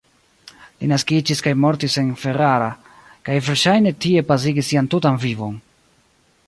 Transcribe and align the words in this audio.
Li 0.83 0.87
naskiĝis 0.91 1.43
kaj 1.47 1.53
mortis 1.65 1.97
en 2.03 2.09
Ferrara, 2.23 2.71
kaj 3.29 3.37
verŝajne 3.49 3.93
tie 4.07 4.27
pasigis 4.31 4.71
sian 4.73 4.93
tutan 4.97 5.23
vivon. 5.29 5.63